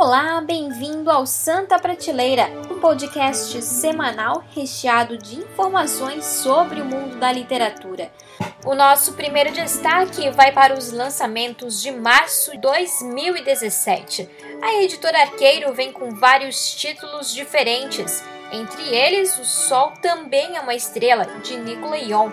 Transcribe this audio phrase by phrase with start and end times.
[0.00, 7.32] Olá, bem-vindo ao Santa Prateleira, um podcast semanal recheado de informações sobre o mundo da
[7.32, 8.08] literatura.
[8.64, 14.30] O nosso primeiro destaque vai para os lançamentos de março de 2017.
[14.62, 18.22] A editora Arqueiro vem com vários títulos diferentes,
[18.52, 22.30] entre eles O Sol Também é uma Estrela, de Nicola Ion.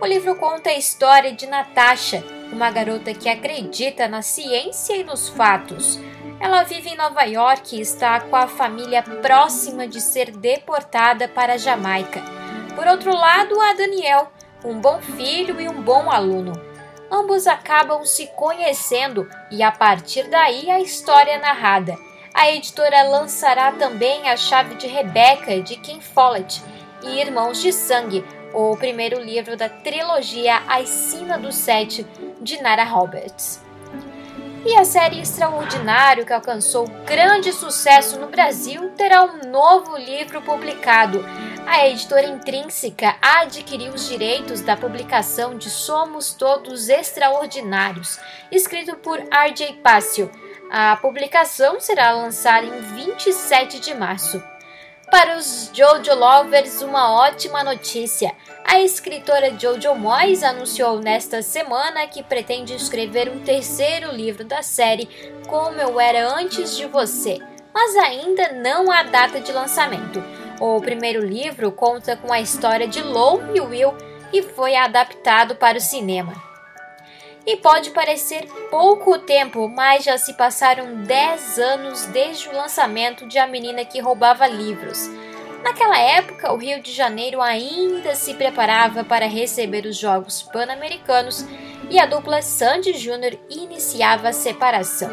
[0.00, 2.22] O livro conta a história de Natasha,
[2.52, 5.98] uma garota que acredita na ciência e nos fatos.
[6.40, 11.54] Ela vive em Nova York e está com a família próxima de ser deportada para
[11.54, 12.22] a Jamaica.
[12.76, 14.30] Por outro lado, há Daniel,
[14.64, 16.52] um bom filho e um bom aluno.
[17.10, 21.96] Ambos acabam se conhecendo e a partir daí a história é narrada.
[22.32, 26.62] A editora lançará também A Chave de Rebecca de Ken Follett
[27.02, 28.24] e Irmãos de Sangue,
[28.54, 32.06] o primeiro livro da trilogia A Sina do Sete
[32.40, 33.67] de Nara Roberts.
[34.64, 41.24] E a série Extraordinário, que alcançou grande sucesso no Brasil, terá um novo livro publicado.
[41.66, 48.18] A editora Intrínseca adquiriu os direitos da publicação de Somos Todos Extraordinários,
[48.50, 49.74] escrito por R.J.
[49.82, 50.30] Pássio.
[50.70, 54.42] A publicação será lançada em 27 de março.
[55.10, 58.30] Para os Jojo Lovers, uma ótima notícia.
[58.62, 65.08] A escritora Jojo Moyes anunciou nesta semana que pretende escrever um terceiro livro da série
[65.48, 67.38] Como Eu Era Antes de Você,
[67.72, 70.22] mas ainda não há data de lançamento.
[70.60, 73.96] O primeiro livro conta com a história de Lou e Will
[74.30, 76.47] e foi adaptado para o cinema.
[77.48, 83.38] E pode parecer pouco tempo, mas já se passaram 10 anos desde o lançamento de
[83.38, 85.08] A Menina que Roubava Livros.
[85.64, 91.42] Naquela época, o Rio de Janeiro ainda se preparava para receber os Jogos Pan-Americanos
[91.88, 95.08] e a dupla Sandy Júnior iniciava a separação.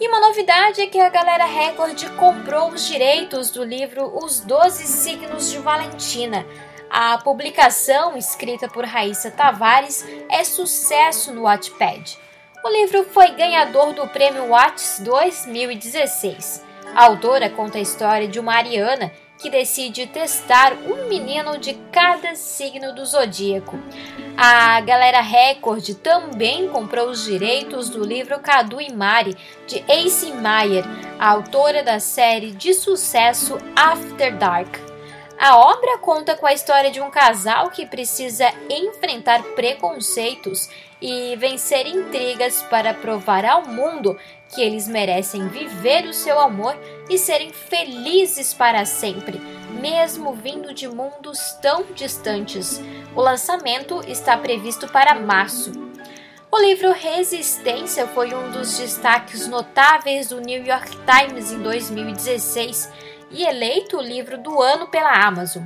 [0.00, 4.84] E uma novidade é que a Galera Record comprou os direitos do livro Os Doze
[4.84, 6.44] Signos de Valentina,
[6.90, 12.18] a publicação, escrita por Raíssa Tavares, é sucesso no Wattpad.
[12.64, 16.64] O livro foi ganhador do Prêmio Watts 2016.
[16.94, 22.34] A autora conta a história de uma ariana que decide testar um menino de cada
[22.34, 23.78] signo do zodíaco.
[24.36, 29.36] A Galera Record também comprou os direitos do livro Cadu e Mari,
[29.66, 30.84] de Ace Meyer,
[31.18, 34.89] autora da série de sucesso After Dark.
[35.40, 40.68] A obra conta com a história de um casal que precisa enfrentar preconceitos
[41.00, 44.18] e vencer intrigas para provar ao mundo
[44.50, 46.76] que eles merecem viver o seu amor
[47.08, 49.38] e serem felizes para sempre,
[49.80, 52.78] mesmo vindo de mundos tão distantes.
[53.16, 55.72] O lançamento está previsto para março.
[56.52, 63.44] O livro Resistência foi um dos destaques notáveis do New York Times em 2016 e
[63.44, 65.64] eleito o livro do ano pela Amazon.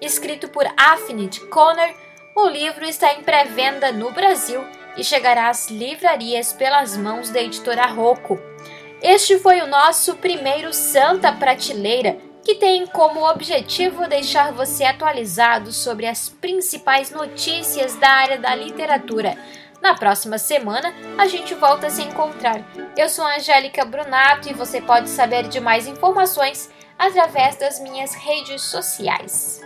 [0.00, 1.94] Escrito por Affinit Connor,
[2.34, 4.64] o livro está em pré-venda no Brasil
[4.96, 8.38] e chegará às livrarias pelas mãos da editora Rocco.
[9.02, 16.06] Este foi o nosso primeiro Santa Prateleira, que tem como objetivo deixar você atualizado sobre
[16.06, 19.36] as principais notícias da área da literatura.
[19.80, 22.64] Na próxima semana, a gente volta a se encontrar.
[22.96, 26.70] Eu sou Angélica Brunato e você pode saber de mais informações
[27.02, 29.60] através das minhas redes sociais.